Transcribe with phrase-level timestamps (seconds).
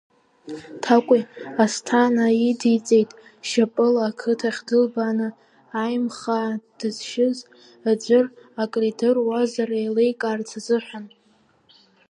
[0.83, 1.23] Ҭакәи
[1.63, 3.11] Асҭана идиҵеит,
[3.47, 5.29] шьапыла ақыҭахь дылбааны
[5.81, 7.37] Аимхаа дызшьыз
[8.01, 8.25] ӡәыр
[8.63, 11.05] акридыруазар еиликаарц азыҳәан.